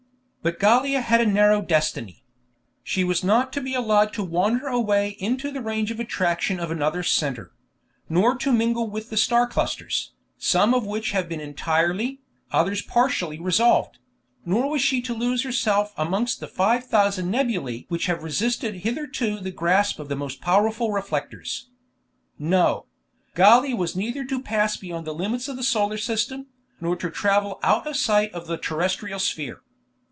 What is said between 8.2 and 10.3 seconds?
to mingle with the star clusters,